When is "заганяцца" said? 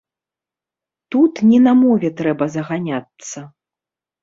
2.57-3.47